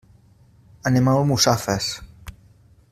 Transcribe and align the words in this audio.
Anem 0.91 1.09
a 1.09 1.13
Almussafes. 1.19 1.91